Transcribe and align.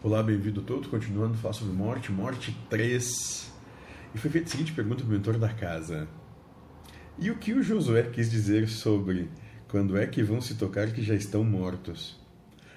Olá, 0.00 0.22
bem-vindo 0.22 0.60
a 0.60 0.62
todos. 0.62 0.86
Continuando 0.86 1.36
falar 1.36 1.54
sobre 1.54 1.74
morte, 1.74 2.12
morte 2.12 2.56
3. 2.70 3.52
E 4.14 4.18
foi 4.18 4.30
feita 4.30 4.46
a 4.46 4.50
seguinte 4.52 4.72
pergunta 4.72 5.02
para 5.02 5.08
o 5.08 5.12
mentor 5.12 5.38
da 5.38 5.48
casa: 5.48 6.06
E 7.18 7.32
o 7.32 7.36
que 7.36 7.52
o 7.52 7.64
Josué 7.64 8.04
quis 8.04 8.30
dizer 8.30 8.68
sobre 8.68 9.28
quando 9.66 9.98
é 9.98 10.06
que 10.06 10.22
vão 10.22 10.40
se 10.40 10.54
tocar 10.54 10.92
que 10.92 11.02
já 11.02 11.16
estão 11.16 11.42
mortos? 11.42 12.16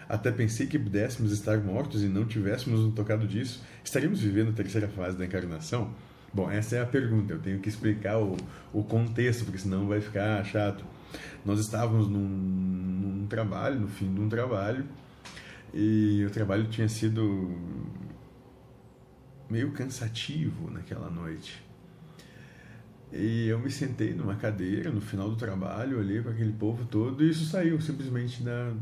Até 0.10 0.32
pensei 0.32 0.66
que 0.66 0.80
pudéssemos 0.80 1.32
estar 1.32 1.60
mortos 1.60 2.02
e 2.04 2.08
não 2.08 2.26
tivéssemos 2.26 2.80
nos 2.80 2.96
tocado 2.96 3.28
disso. 3.28 3.62
Estaríamos 3.84 4.20
vivendo 4.20 4.50
a 4.50 4.54
terceira 4.54 4.88
fase 4.88 5.16
da 5.16 5.24
encarnação? 5.24 5.94
Bom, 6.34 6.50
essa 6.50 6.78
é 6.78 6.82
a 6.82 6.88
pergunta. 6.88 7.34
Eu 7.34 7.40
tenho 7.40 7.60
que 7.60 7.70
explicar 7.70 8.18
o, 8.18 8.36
o 8.74 8.84
contexto, 8.84 9.46
porque 9.46 9.60
senão 9.60 9.88
vai 9.88 10.02
ficar 10.02 10.44
chato. 10.44 10.84
Nós 11.46 11.60
estávamos 11.60 12.08
num, 12.08 12.28
num 12.28 13.28
trabalho, 13.28 13.80
no 13.80 13.88
fim 13.88 14.12
de 14.12 14.20
um 14.20 14.28
trabalho, 14.28 14.86
e 15.74 16.24
o 16.26 16.30
trabalho 16.30 16.68
tinha 16.68 16.88
sido 16.90 17.56
meio 19.50 19.72
cansativo 19.72 20.70
naquela 20.70 21.10
noite. 21.10 21.64
E 23.12 23.48
eu 23.48 23.60
me 23.60 23.70
sentei 23.70 24.14
numa 24.14 24.36
cadeira 24.36 24.90
no 24.90 25.02
final 25.02 25.30
do 25.30 25.36
trabalho, 25.36 26.00
olhei 26.00 26.22
para 26.22 26.32
aquele 26.32 26.54
povo 26.54 26.86
todo 26.86 27.24
e 27.24 27.30
isso 27.30 27.46
saiu 27.46 27.80
simplesmente 27.82 28.42
da 28.42 28.74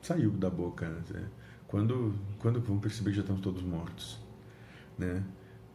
saiu 0.00 0.30
da 0.30 0.48
boca. 0.48 0.88
Né? 0.88 1.28
Quando 1.66 2.14
quando 2.38 2.60
vão 2.60 2.78
perceber 2.78 3.10
que 3.10 3.16
já 3.16 3.22
estão 3.22 3.36
todos 3.36 3.62
mortos, 3.62 4.18
né? 4.98 5.22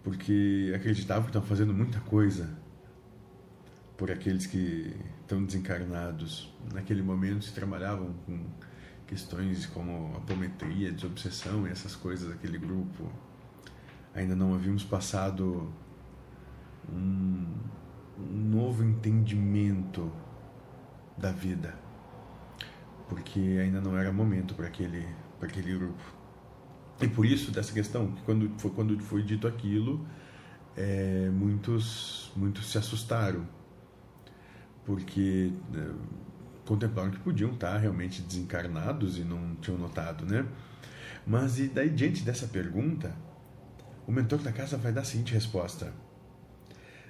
Porque 0.03 0.71
acreditavam 0.75 1.23
que 1.23 1.29
estão 1.29 1.43
fazendo 1.43 1.73
muita 1.73 1.99
coisa 1.99 2.49
por 3.95 4.09
aqueles 4.09 4.47
que 4.47 4.95
estão 5.21 5.43
desencarnados. 5.45 6.51
Naquele 6.73 7.03
momento 7.03 7.45
se 7.45 7.53
trabalhavam 7.53 8.15
com 8.25 8.39
questões 9.11 9.65
como 9.65 10.15
apometria, 10.15 10.89
desobsessão 10.89 11.67
e 11.67 11.69
essas 11.69 11.93
coisas 11.97 12.29
daquele 12.29 12.57
grupo. 12.57 13.11
Ainda 14.15 14.37
não 14.37 14.53
havíamos 14.53 14.85
passado 14.85 15.69
um, 16.89 17.45
um 18.17 18.49
novo 18.49 18.85
entendimento 18.85 20.09
da 21.17 21.29
vida, 21.29 21.77
porque 23.09 23.59
ainda 23.61 23.81
não 23.81 23.97
era 23.97 24.13
momento 24.13 24.55
para 24.55 24.67
aquele, 24.67 25.05
aquele 25.41 25.77
grupo. 25.77 26.01
E 27.01 27.07
por 27.09 27.25
isso 27.25 27.51
dessa 27.51 27.73
questão, 27.73 28.13
que 28.13 28.21
quando 28.21 28.49
foi 28.59 28.71
quando 28.71 28.97
foi 29.01 29.23
dito 29.23 29.45
aquilo, 29.45 30.05
é, 30.77 31.29
muitos 31.29 32.31
muitos 32.33 32.71
se 32.71 32.77
assustaram, 32.77 33.45
porque 34.85 35.51
né, 35.69 35.93
contemplaram 36.71 37.11
que 37.11 37.19
podiam 37.19 37.51
estar 37.51 37.77
realmente 37.77 38.21
desencarnados 38.21 39.17
e 39.17 39.25
não 39.25 39.55
tinham 39.55 39.77
notado, 39.77 40.25
né? 40.25 40.47
Mas 41.27 41.59
e 41.59 41.67
daí 41.67 41.89
diante 41.89 42.23
dessa 42.23 42.47
pergunta, 42.47 43.13
o 44.07 44.11
mentor 44.11 44.39
da 44.39 44.53
casa 44.53 44.77
vai 44.77 44.93
dar 44.93 45.01
a 45.01 45.03
seguinte 45.03 45.33
resposta: 45.33 45.93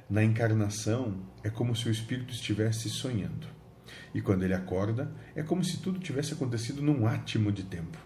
Na 0.10 0.24
encarnação 0.24 1.28
é 1.44 1.50
como 1.52 1.76
se 1.76 1.88
o 1.88 1.92
espírito 1.92 2.34
estivesse 2.34 2.90
sonhando. 2.90 3.46
E 4.16 4.20
quando 4.20 4.42
ele 4.42 4.56
acorda, 4.56 5.14
é 5.36 5.44
como 5.44 5.64
se 5.64 5.78
tudo 5.78 6.00
tivesse 6.00 6.34
acontecido 6.34 6.82
num 6.82 7.06
átimo 7.06 7.52
de 7.52 7.62
tempo. 7.62 8.00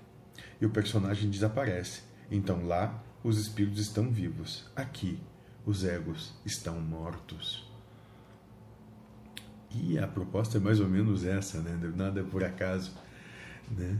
E 0.59 0.65
o 0.65 0.69
personagem 0.69 1.29
desaparece. 1.29 2.01
Então 2.29 2.65
lá, 2.65 3.01
os 3.23 3.39
espíritos 3.39 3.79
estão 3.79 4.11
vivos. 4.11 4.69
Aqui, 4.75 5.21
os 5.65 5.85
egos 5.85 6.33
estão 6.45 6.81
mortos. 6.81 7.74
E 9.83 9.99
a 9.99 10.07
proposta 10.07 10.57
é 10.57 10.61
mais 10.61 10.79
ou 10.79 10.87
menos 10.87 11.25
essa, 11.25 11.61
né? 11.61 11.77
Nada 11.95 12.21
é 12.21 12.23
por 12.23 12.43
acaso, 12.43 12.93
né? 13.71 13.97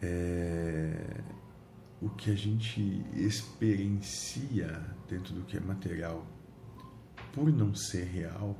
É... 0.00 1.20
O 2.00 2.10
que 2.10 2.30
a 2.30 2.34
gente 2.34 3.04
experiencia 3.14 4.80
dentro 5.08 5.34
do 5.34 5.42
que 5.42 5.56
é 5.56 5.60
material, 5.60 6.24
por 7.32 7.50
não 7.50 7.74
ser 7.74 8.04
real, 8.04 8.56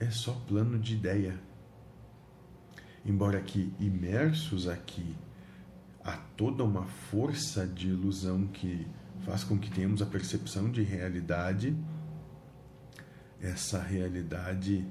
é 0.00 0.08
só 0.08 0.32
plano 0.46 0.78
de 0.78 0.94
ideia. 0.94 1.38
Embora 3.04 3.38
aqui 3.38 3.74
imersos 3.78 4.68
aqui 4.68 5.14
há 6.02 6.16
toda 6.36 6.64
uma 6.64 6.86
força 6.86 7.66
de 7.66 7.88
ilusão 7.88 8.46
que 8.46 8.86
faz 9.20 9.44
com 9.44 9.58
que 9.58 9.70
tenhamos 9.70 10.00
a 10.00 10.06
percepção 10.06 10.70
de 10.70 10.82
realidade 10.82 11.76
essa 13.44 13.78
realidade 13.78 14.86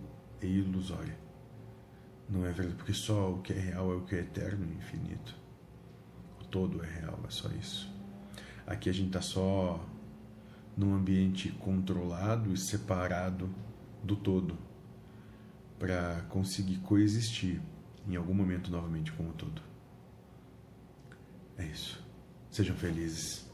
é 0.46 0.50
ilusória. 0.50 1.18
Não 2.30 2.46
é 2.46 2.52
verdade, 2.52 2.76
porque 2.76 2.94
só 2.94 3.32
o 3.32 3.42
que 3.42 3.54
é 3.54 3.60
real 3.60 3.92
é 3.92 3.96
o 3.96 4.02
que 4.02 4.16
é 4.16 4.20
eterno 4.20 4.66
e 4.66 4.76
infinito. 4.76 5.36
O 6.42 6.46
todo 6.46 6.84
é 6.84 6.88
real, 6.88 7.20
é 7.28 7.30
só 7.30 7.50
isso. 7.50 7.92
Aqui 8.66 8.90
a 8.90 8.94
gente 8.94 9.08
está 9.08 9.22
só 9.22 9.84
num 10.76 10.94
ambiente 10.94 11.50
controlado 11.52 12.54
e 12.54 12.58
separado 12.58 13.54
do 14.04 14.16
todo 14.16 14.58
para 15.78 16.22
conseguir 16.30 16.78
coexistir 16.78 17.62
em 18.08 18.16
algum 18.16 18.34
momento 18.34 18.72
novamente 18.72 19.12
com 19.12 19.30
o 19.30 19.34
todo. 19.34 19.62
É 21.58 21.66
isso. 21.66 22.04
Sejam 22.50 22.76
felizes. 22.76 23.53